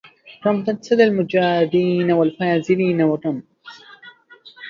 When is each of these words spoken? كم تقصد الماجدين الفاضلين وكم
كم 0.43 0.63
تقصد 0.63 0.99
الماجدين 1.01 2.11
الفاضلين 2.11 3.01
وكم 3.03 3.41